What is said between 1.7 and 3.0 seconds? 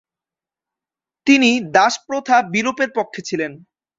দাসপ্রথা বিলোপের